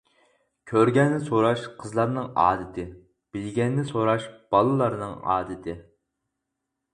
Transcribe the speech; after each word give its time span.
كۆرگەننى 0.69 1.17
سوراش 1.25 1.67
قىزلارنىڭ 1.83 2.31
ئادىتى، 2.45 2.85
بىلگەننى 3.37 3.85
سوراش 3.91 4.27
بالىلارنىڭ 4.57 5.13
ئادىتى. 5.35 5.77